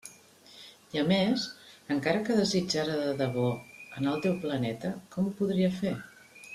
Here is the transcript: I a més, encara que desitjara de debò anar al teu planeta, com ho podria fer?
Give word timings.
I 0.95 1.01
a 1.01 1.03
més, 1.09 1.43
encara 1.97 2.23
que 2.29 2.39
desitjara 2.41 2.97
de 3.03 3.13
debò 3.21 3.47
anar 4.01 4.15
al 4.17 4.27
teu 4.27 4.37
planeta, 4.49 4.95
com 5.17 5.29
ho 5.33 5.39
podria 5.43 5.73
fer? 5.81 5.97